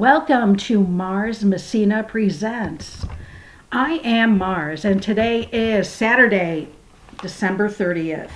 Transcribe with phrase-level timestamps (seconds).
[0.00, 3.04] Welcome to Mars Messina Presents.
[3.70, 6.68] I am Mars, and today is Saturday,
[7.20, 8.30] December 30th,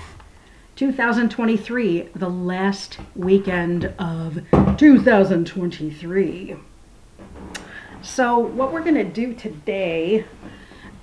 [0.76, 4.42] 2023, the last weekend of
[4.76, 6.56] 2023.
[8.02, 10.26] So, what we're going to do today,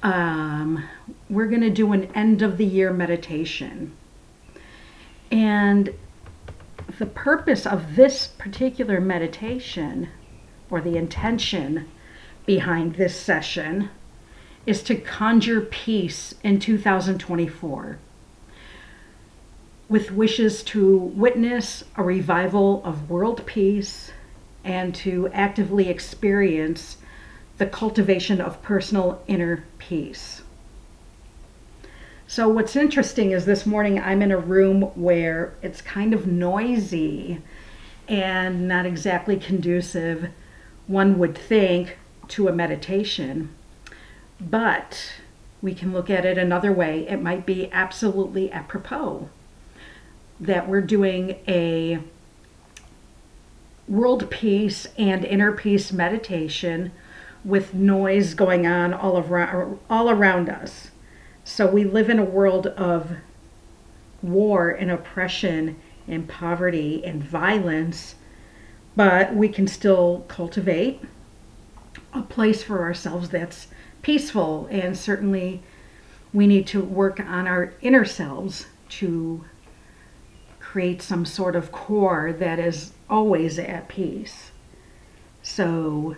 [0.04, 0.88] um,
[1.28, 3.98] we're going to do an end of the year meditation.
[5.32, 5.96] And
[7.00, 10.10] the purpose of this particular meditation
[10.72, 11.88] or the intention
[12.48, 13.90] behind this session
[14.66, 18.00] is to conjure peace in 2024
[19.92, 24.14] with wishes to witness a revival of world peace
[24.64, 26.98] and to actively experience
[27.58, 30.44] the cultivation of personal inner peace.
[32.26, 37.42] So, what's interesting is this morning I'm in a room where it's kind of noisy
[38.08, 40.30] and not exactly conducive
[40.88, 41.98] one would think,
[42.30, 43.50] to a meditation.
[44.40, 45.14] But
[45.62, 47.08] we can look at it another way.
[47.08, 49.30] It might be absolutely apropos
[50.40, 52.00] that we're doing a
[53.88, 56.92] world peace and inner peace meditation
[57.44, 60.90] with noise going on all around, all around us.
[61.44, 63.12] So we live in a world of
[64.22, 68.16] war and oppression and poverty and violence
[68.96, 71.02] but we can still cultivate
[72.14, 73.68] a place for ourselves that's
[74.02, 75.62] peaceful and certainly
[76.34, 79.44] we need to work on our inner selves to
[80.60, 84.52] create some sort of core that is always at peace.
[85.44, 86.16] So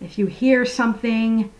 [0.00, 1.52] if you hear something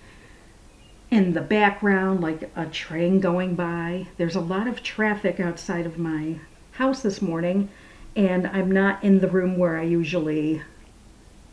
[1.10, 5.98] in the background, like a train going by, there's a lot of traffic outside of
[5.98, 6.36] my
[6.72, 7.68] house this morning
[8.16, 10.62] and I'm not in the room where I usually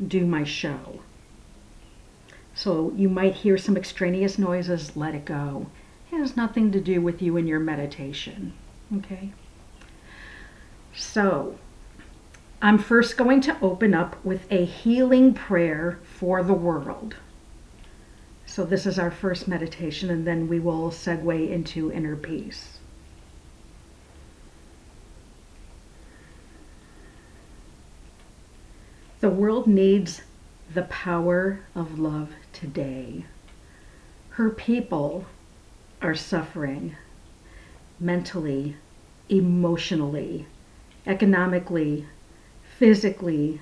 [0.06, 1.00] do my show.
[2.56, 5.68] So you might hear some extraneous noises, let it go.
[6.12, 8.54] It has nothing to do with you and your meditation.
[8.96, 9.34] Okay?
[10.96, 11.60] So,
[12.60, 17.16] I'm first going to open up with a healing prayer for the world.
[18.48, 22.77] So, this is our first meditation, and then we will segue into inner peace.
[29.20, 30.22] The world needs
[30.72, 33.26] the power of love today.
[34.30, 35.26] Her people
[36.04, 36.96] are suffering
[38.00, 38.76] mentally,
[39.28, 40.46] emotionally,
[41.08, 42.06] economically,
[42.78, 43.60] physically,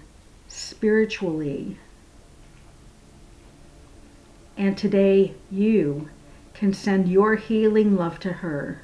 [0.49, 1.77] spiritually.
[4.57, 6.09] And today you
[6.53, 8.81] can send your healing love to her,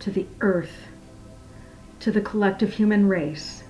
[0.00, 0.88] to the earth,
[2.00, 3.62] to the collective human race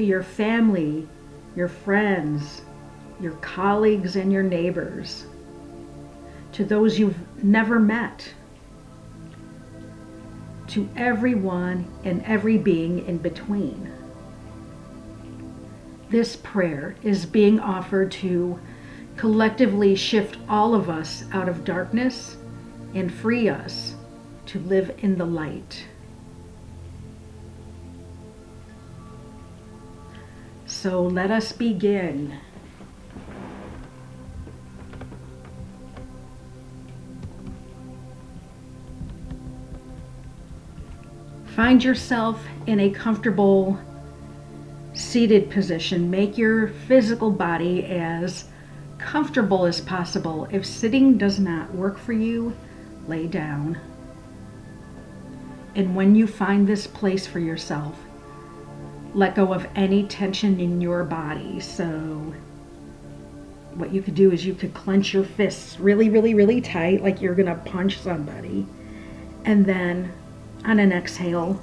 [0.00, 1.06] to your family,
[1.54, 2.62] your friends,
[3.20, 5.26] your colleagues, and your neighbors,
[6.52, 8.32] to those you've never met,
[10.68, 13.92] to everyone and every being in between.
[16.08, 18.58] This prayer is being offered to
[19.18, 22.38] collectively shift all of us out of darkness
[22.94, 23.96] and free us
[24.46, 25.84] to live in the light.
[30.80, 32.40] So let us begin.
[41.54, 43.78] Find yourself in a comfortable
[44.94, 46.10] seated position.
[46.10, 48.46] Make your physical body as
[48.96, 50.48] comfortable as possible.
[50.50, 52.56] If sitting does not work for you,
[53.06, 53.78] lay down.
[55.74, 57.98] And when you find this place for yourself,
[59.14, 61.60] let go of any tension in your body.
[61.60, 62.34] So,
[63.74, 67.20] what you could do is you could clench your fists really, really, really tight, like
[67.20, 68.66] you're going to punch somebody.
[69.44, 70.12] And then
[70.64, 71.60] on an exhale,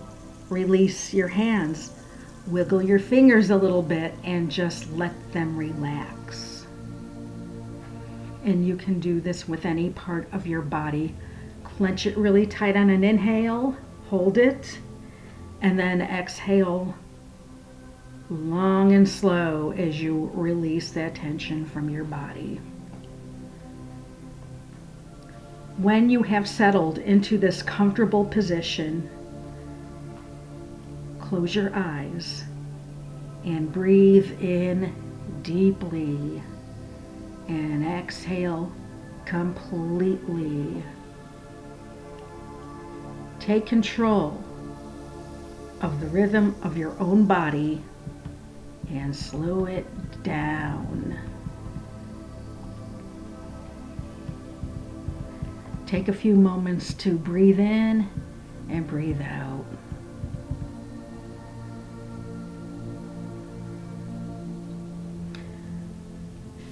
[0.49, 1.91] release your hands.
[2.47, 6.65] Wiggle your fingers a little bit and just let them relax.
[8.45, 11.13] And you can do this with any part of your body.
[11.63, 13.75] Clench it really tight on an inhale,
[14.09, 14.79] hold it,
[15.61, 16.95] and then exhale
[18.29, 22.59] long and slow as you release that tension from your body.
[25.77, 29.09] When you have settled into this comfortable position,
[31.19, 32.43] close your eyes
[33.45, 34.93] and breathe in
[35.43, 36.41] deeply
[37.47, 38.71] and exhale
[39.25, 40.83] completely.
[43.39, 44.43] Take control
[45.81, 47.83] of the rhythm of your own body
[48.89, 49.85] and slow it
[50.23, 51.17] down.
[55.85, 58.09] Take a few moments to breathe in
[58.69, 59.65] and breathe out.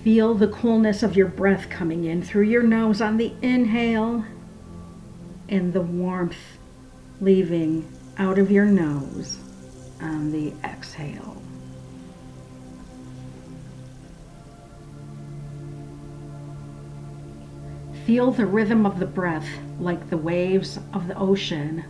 [0.04, 4.24] Feel the coolness of your breath coming in through your nose on the inhale
[5.50, 6.38] and the warmth
[7.22, 9.40] leaving out of your nose
[10.02, 11.42] on the exhale.
[18.06, 19.48] Feel the rhythm of the breath
[19.80, 21.84] like the waves of the ocean.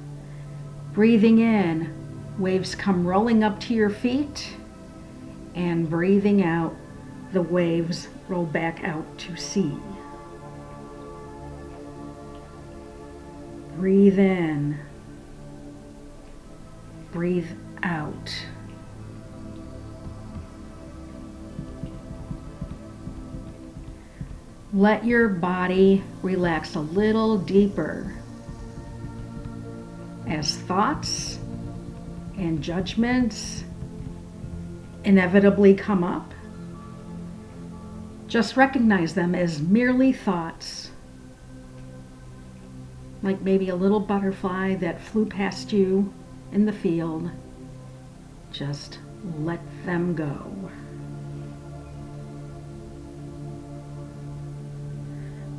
[0.94, 1.94] Breathing in,
[2.40, 4.56] waves come rolling up to your feet,
[5.56, 6.74] and breathing out,
[7.34, 9.78] the waves roll back out to sea.
[13.76, 14.80] Breathe in.
[17.12, 17.50] Breathe
[17.84, 18.34] out.
[24.76, 28.14] Let your body relax a little deeper
[30.28, 31.40] as thoughts
[32.36, 33.64] and judgments
[35.06, 36.30] inevitably come up.
[38.28, 40.92] Just recognize them as merely thoughts,
[43.24, 46.14] like maybe a little butterfly that flew past you
[46.52, 47.32] in the field.
[48.52, 49.00] Just
[49.40, 50.70] let them go.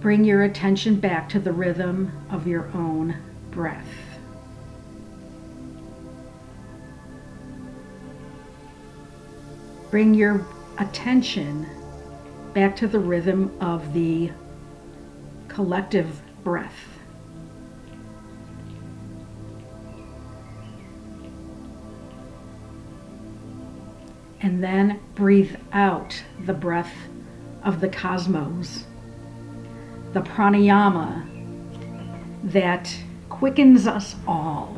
[0.06, 3.16] Bring your attention back to the rhythm of your own
[3.50, 3.88] breath.
[9.90, 10.46] Bring your
[10.78, 11.66] attention
[12.54, 14.30] back to the rhythm of the
[15.48, 16.86] collective breath.
[24.40, 26.94] And then breathe out the breath
[27.64, 28.84] of the cosmos
[30.16, 31.26] the pranayama
[32.42, 32.96] that
[33.28, 34.74] quickens us all.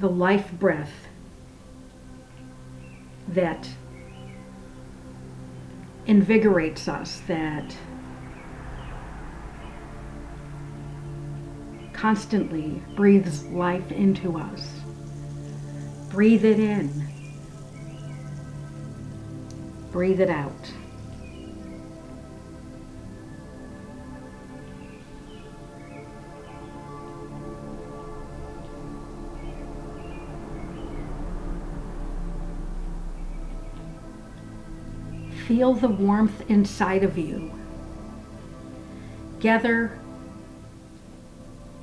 [0.00, 1.06] The life breath
[3.28, 3.68] that
[6.06, 7.76] invigorates us, that
[11.92, 14.80] constantly breathes life into us.
[16.08, 17.13] Breathe it in.
[19.94, 20.50] Breathe it out.
[35.46, 37.52] Feel the warmth inside of you.
[39.38, 39.96] Gather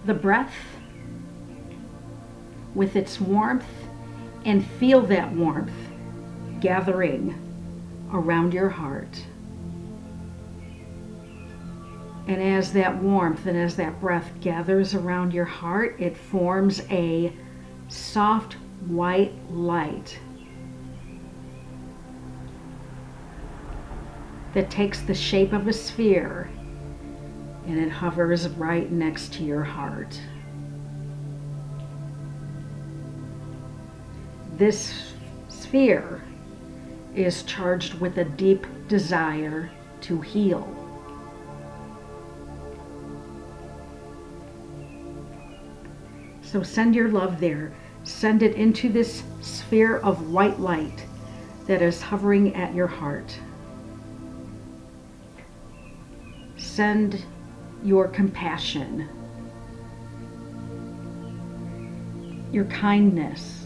[0.06, 0.52] the breath
[2.76, 3.64] with its warmth
[4.44, 5.72] and feel that warmth
[6.60, 7.51] gathering
[8.14, 9.26] around your heart.
[12.28, 17.34] And as that warmth and as that breath gathers around your heart, it forms a
[17.90, 18.54] soft
[18.88, 20.18] white light
[24.54, 26.50] that takes the shape of a sphere
[27.68, 30.20] and it hovers right next to your heart.
[34.58, 35.14] This
[35.48, 36.22] sphere
[37.16, 39.70] is charged with a deep desire
[40.02, 40.68] to heal.
[46.42, 47.72] So send your love there.
[48.04, 51.06] Send it into this sphere of white light
[51.68, 53.38] that is hovering at your heart.
[56.58, 57.24] Send
[57.84, 59.08] your compassion,
[62.52, 63.61] your kindness,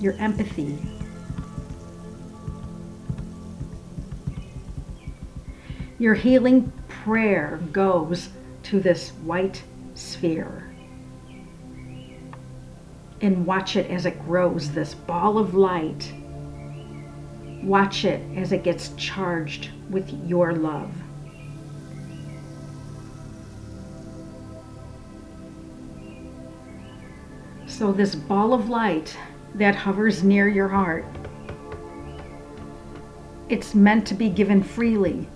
[0.00, 0.78] your empathy.
[5.98, 8.28] Your healing prayer goes
[8.64, 9.62] to this white
[9.94, 10.70] sphere.
[13.22, 16.12] And watch it as it grows, this ball of light.
[17.62, 20.92] Watch it as it gets charged with your love.
[27.66, 29.16] So, this ball of light
[29.56, 31.04] that hovers near your heart.
[33.48, 35.28] It's meant to be given freely,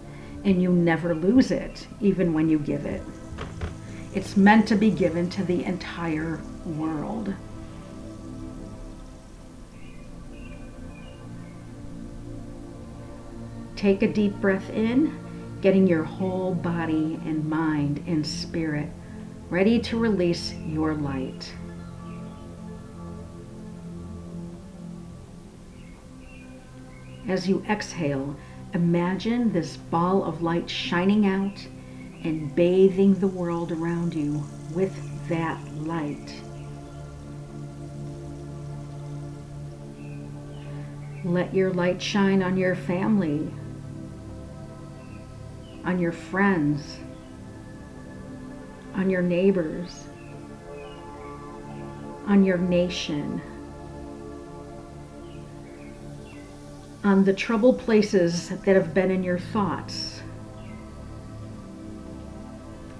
[0.44, 3.02] and you never lose it, even when you give it.
[4.14, 7.32] It's meant to be given to the entire world.
[13.76, 15.18] Take a deep breath in,
[15.62, 18.88] getting your whole body and mind and spirit
[19.50, 21.52] ready to release your light.
[27.30, 28.34] As you exhale,
[28.74, 31.64] imagine this ball of light shining out
[32.24, 34.44] and bathing the world around you
[34.74, 34.92] with
[35.28, 36.34] that light.
[41.24, 43.48] Let your light shine on your family,
[45.84, 46.98] on your friends,
[48.94, 50.08] on your neighbors,
[52.26, 53.40] on your nation,
[57.02, 60.22] on the troubled places that have been in your thoughts,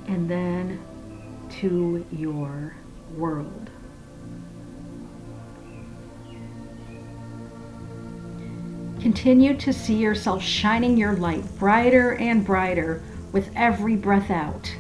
[0.07, 0.81] and then
[1.51, 2.75] to your
[3.17, 3.71] world.
[9.01, 13.03] Continue to see yourself shining your light brighter and brighter
[13.33, 14.71] with every breath out.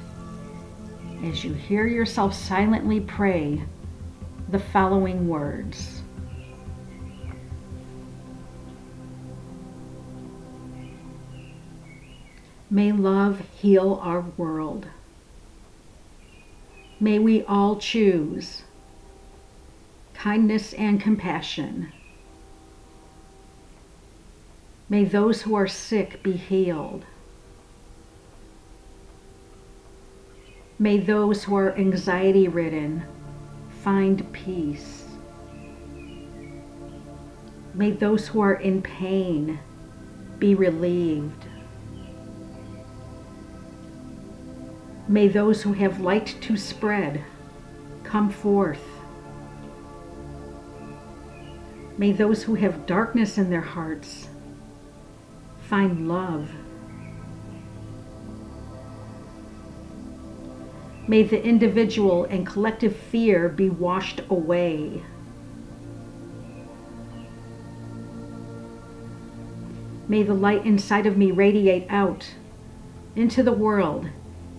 [1.24, 3.62] As you hear yourself silently pray
[4.48, 5.99] the following words
[12.72, 14.86] May love heal our world.
[17.00, 18.62] May we all choose
[20.14, 21.92] kindness and compassion.
[24.88, 27.04] May those who are sick be healed.
[30.78, 33.04] May those who are anxiety ridden
[33.82, 35.06] find peace.
[37.74, 39.58] May those who are in pain
[40.38, 41.46] be relieved.
[45.10, 47.24] May those who have light to spread
[48.04, 48.86] come forth.
[51.98, 54.28] May those who have darkness in their hearts
[55.68, 56.52] find love.
[61.08, 65.02] May the individual and collective fear be washed away.
[70.06, 72.32] May the light inside of me radiate out
[73.16, 74.08] into the world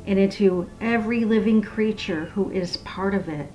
[0.06, 3.52] and into every living creature who is part of it.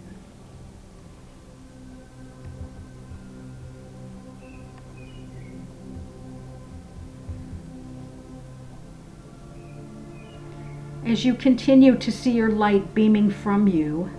[11.04, 14.10] As you continue to see your light beaming from you,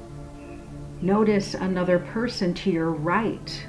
[1.01, 3.65] notice another person to your right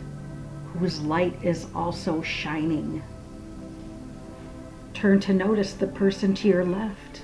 [0.75, 3.03] whose light is also shining.
[4.95, 7.23] Turn to notice the person to your left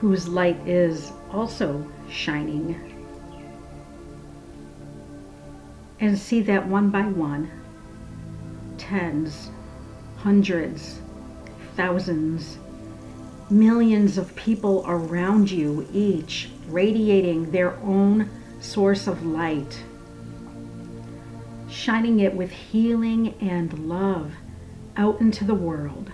[0.00, 2.94] whose light is also shining.
[6.00, 7.50] And see that one by one,
[8.76, 9.50] tens,
[10.18, 11.00] hundreds,
[11.74, 12.58] thousands,
[13.50, 19.82] millions of people around you, each radiating their own source of light,
[21.68, 24.32] shining it with healing and love
[24.96, 26.12] out into the world.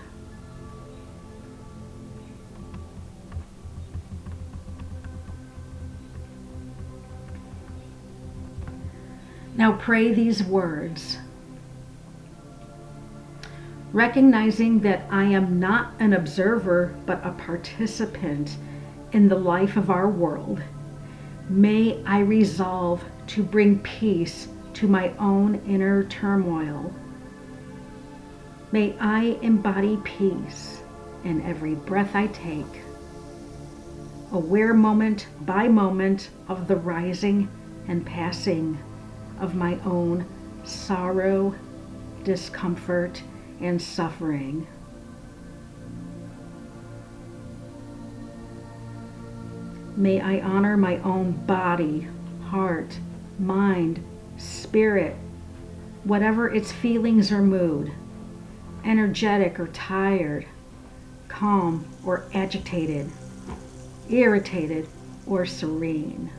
[9.65, 11.17] Now pray these words
[13.93, 18.57] recognizing that I am not an observer but a participant
[19.11, 20.61] in the life of our world,
[21.49, 26.93] may I resolve to bring peace to my own inner turmoil.
[28.71, 30.83] May I embody peace
[31.23, 32.83] in every breath I take,
[34.31, 37.49] aware moment by moment of the rising
[37.87, 38.77] and passing
[39.39, 40.25] of my own
[40.63, 41.55] sorrow,
[42.23, 43.21] discomfort,
[43.61, 44.67] and suffering.
[49.95, 52.07] May I honor my own body,
[52.47, 52.99] heart,
[53.39, 54.03] mind,
[54.37, 55.15] spirit,
[56.03, 57.93] whatever its feelings or mood,
[58.83, 60.45] energetic or tired,
[61.27, 63.09] calm or agitated,
[64.09, 64.87] irritated
[65.25, 66.29] or serene.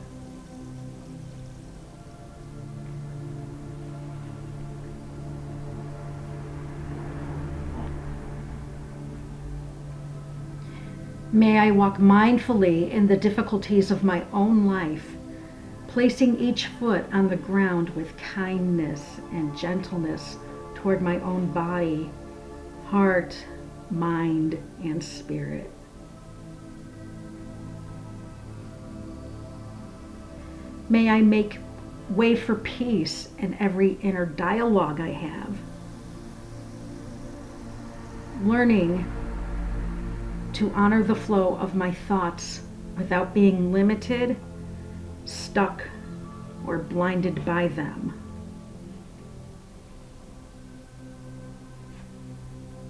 [11.37, 15.15] May I walk mindfully in the difficulties of my own life,
[15.87, 20.37] placing each foot on the ground with kindness and gentleness
[20.73, 22.09] toward my own body,
[22.87, 23.37] heart,
[23.91, 25.69] mind, and spirit.
[30.89, 31.59] May I make
[32.09, 35.55] way for peace in every inner dialogue I have.
[38.41, 39.05] Learning
[40.57, 42.61] to honor the flow of my thoughts,
[42.97, 44.35] without being limited,
[45.23, 45.83] stuck,
[46.65, 48.11] or blinded by them.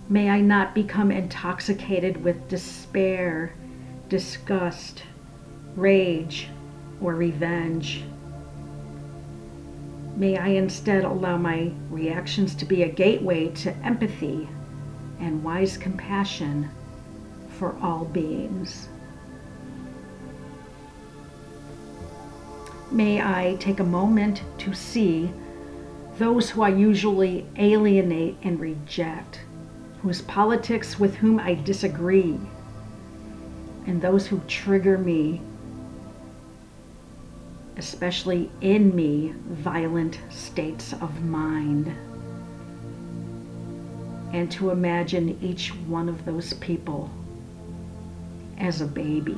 [0.07, 3.53] May I not become intoxicated with despair,
[4.07, 5.03] disgust,
[5.75, 6.47] rage,
[7.01, 8.01] or revenge.
[10.15, 14.47] May I instead allow my reactions to be a gateway to empathy
[15.19, 16.69] and wise compassion
[17.57, 18.87] for all beings.
[22.91, 25.29] May I take a moment to see
[26.17, 29.41] those who I usually alienate and reject,
[30.01, 32.39] whose politics with whom I disagree,
[33.85, 35.41] and those who trigger me,
[37.75, 41.93] especially in me, violent states of mind.
[44.33, 47.11] And to imagine each one of those people
[48.59, 49.37] as a baby.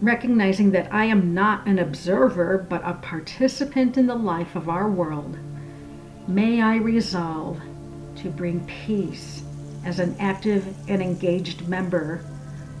[0.00, 4.88] Recognizing that I am not an observer but a participant in the life of our
[4.88, 5.36] world,
[6.28, 7.60] may I resolve
[8.16, 9.42] to bring peace
[9.84, 12.24] as an active and engaged member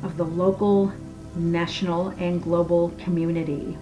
[0.02, 0.92] of the local,
[1.34, 3.76] national, and global community.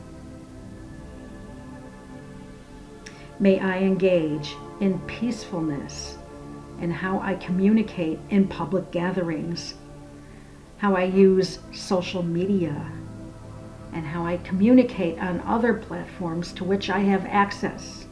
[3.39, 6.17] May I engage in peacefulness
[6.81, 9.75] in how I communicate in public gatherings,
[10.79, 12.91] how I use social media,
[13.93, 18.07] and how I communicate on other platforms to which I have access.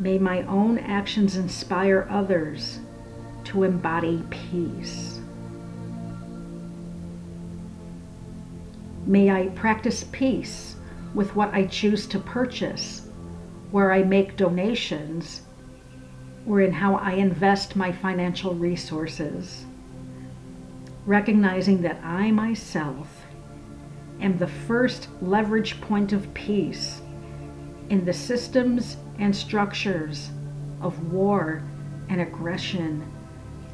[0.00, 2.80] May my own actions inspire others
[3.44, 5.20] to embody peace.
[9.06, 10.74] May I practice peace
[11.14, 13.09] with what I choose to purchase
[13.70, 15.42] where I make donations,
[16.46, 19.64] or in how I invest my financial resources,
[21.06, 23.26] recognizing that I myself
[24.20, 27.00] am the first leverage point of peace
[27.88, 30.30] in the systems and structures
[30.80, 31.62] of war
[32.08, 33.04] and aggression,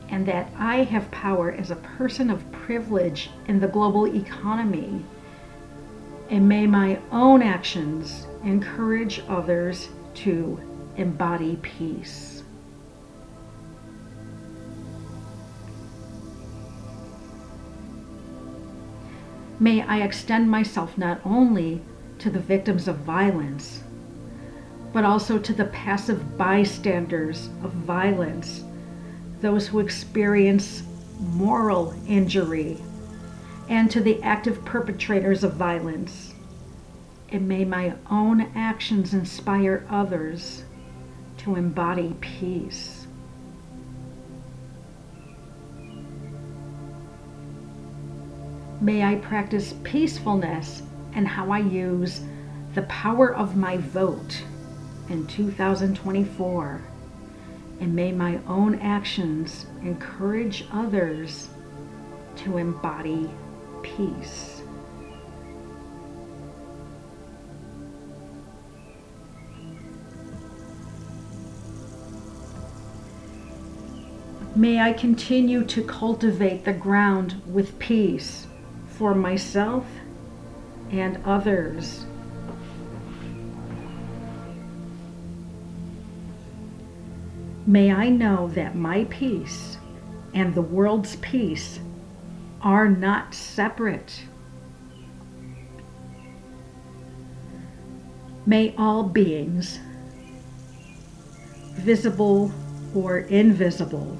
[0.08, 5.04] and that I have power as a person of privilege in the global economy.
[6.28, 10.60] And may my own actions encourage others to
[10.96, 12.42] embody peace.
[19.58, 21.80] May I extend myself not only
[22.18, 23.82] to the victims of violence,
[24.92, 28.64] but also to the passive bystanders of violence,
[29.40, 30.82] those who experience
[31.20, 32.78] moral injury,
[33.68, 36.34] and to the active perpetrators of violence
[37.30, 40.64] and may my own actions inspire others
[41.38, 43.06] to embody peace.
[48.80, 50.82] May I practice peacefulness
[51.14, 52.20] and how I use
[52.74, 54.42] the power of my vote
[55.08, 56.82] in 2024.
[57.80, 61.48] And may my own actions encourage others
[62.36, 63.30] to embody
[63.82, 64.62] peace.
[74.54, 78.46] May I continue to cultivate the ground with peace
[78.88, 79.84] for myself
[80.90, 82.06] and others.
[87.66, 89.76] May I know that my peace
[90.32, 91.80] and the world's peace
[92.62, 94.22] are not separate.
[98.44, 99.80] May all beings,
[101.74, 102.52] visible
[102.94, 104.16] or invisible,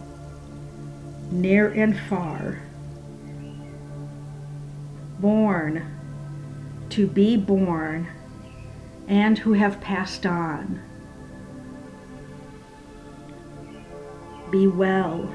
[1.31, 2.61] near and far,
[5.21, 5.85] born,
[6.91, 8.09] to be born,
[9.09, 10.81] and who have passed on.
[14.51, 15.33] Be well,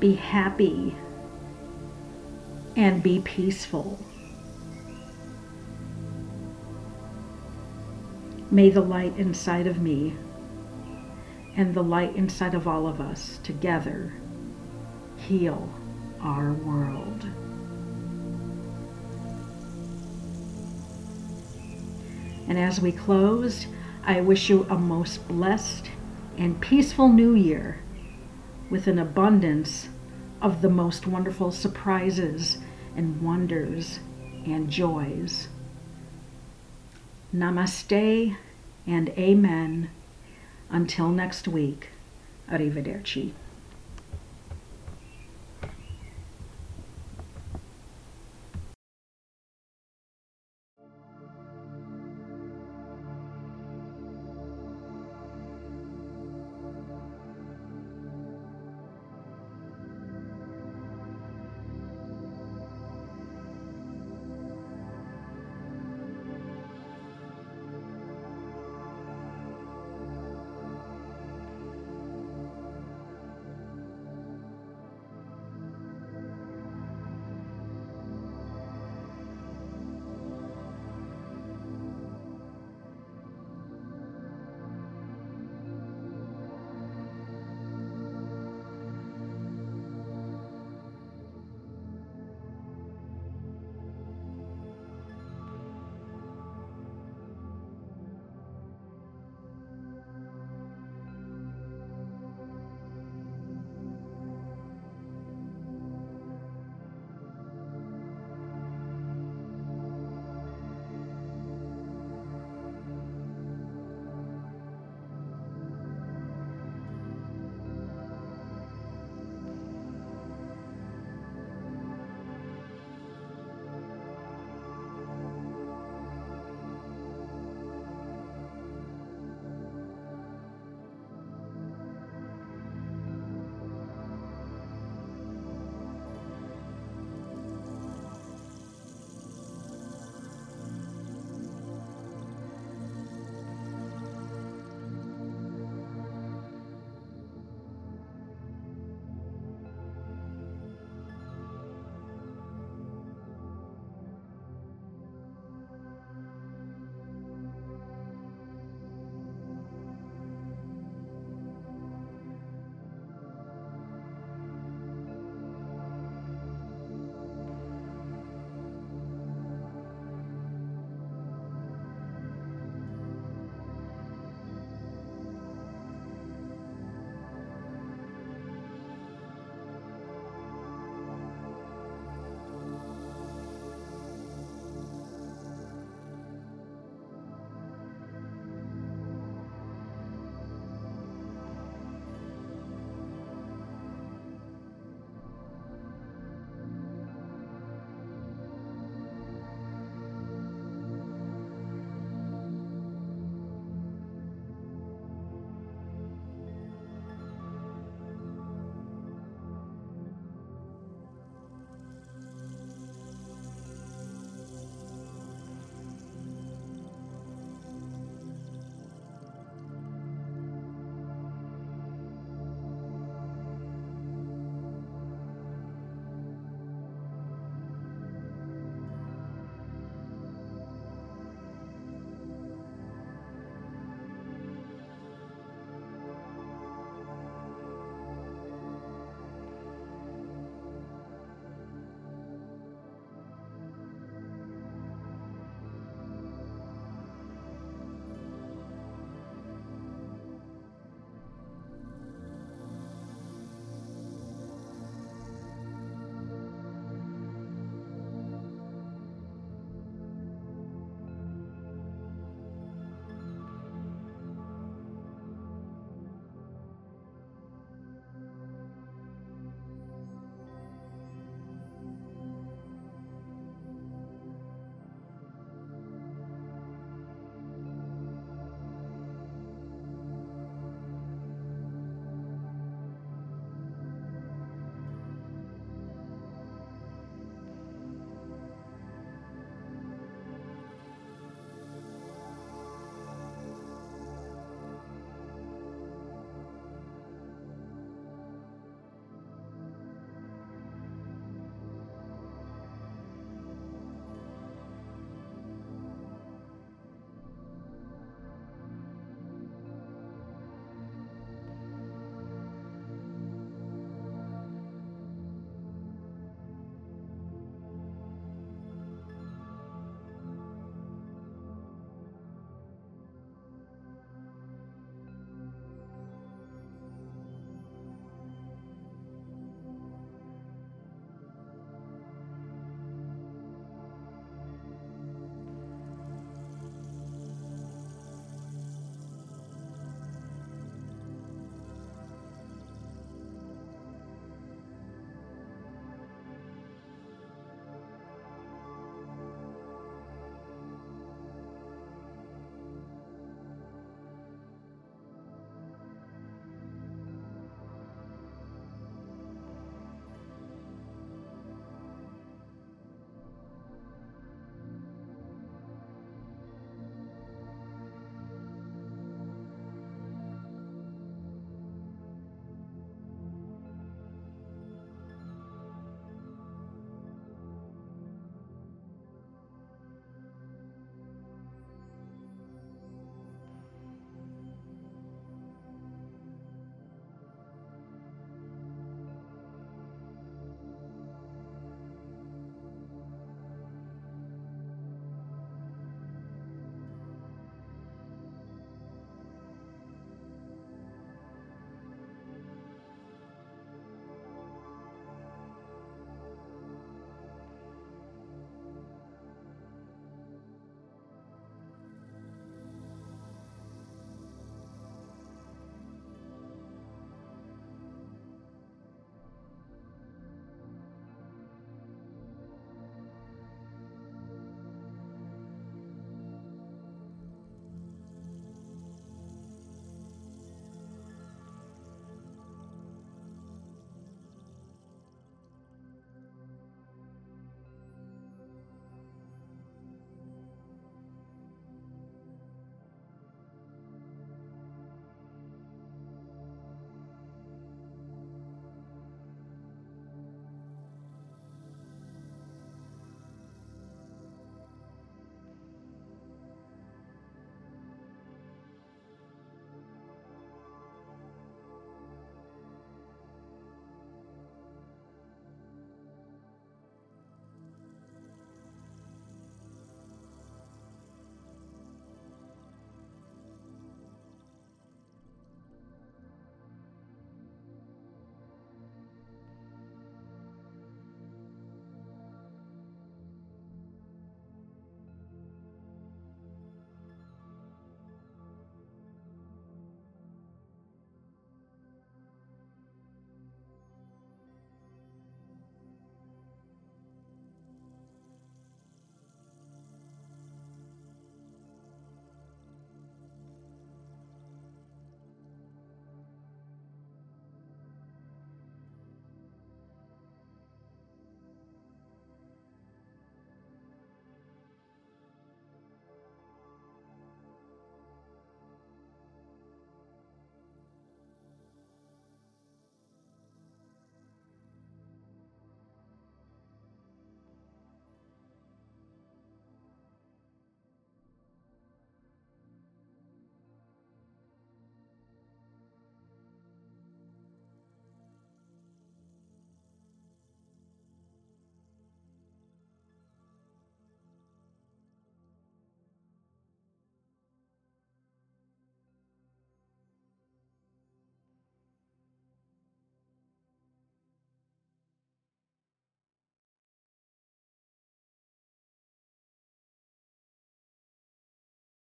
[0.00, 0.96] be happy,
[2.78, 3.98] and be peaceful.
[8.52, 10.14] May the light inside of me
[11.56, 14.14] and the light inside of all of us together
[15.16, 15.68] heal
[16.20, 17.26] our world.
[22.46, 23.66] And as we close,
[24.04, 25.90] I wish you a most blessed
[26.36, 27.80] and peaceful new year
[28.70, 29.88] with an abundance
[30.40, 32.58] of the most wonderful surprises
[32.98, 34.00] and wonders
[34.44, 35.46] and joys.
[37.32, 38.36] Namaste
[38.86, 39.90] and Amen
[40.68, 41.90] Until next week,
[42.50, 43.32] arrivederci.